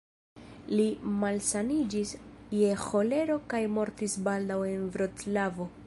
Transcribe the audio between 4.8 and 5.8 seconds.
Vroclavo.